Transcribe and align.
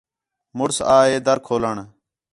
مُݨس 0.57 0.77
آ 0.97 0.99
ہے 1.11 1.17
دَر 1.25 1.37
کھولݨ 1.45 1.75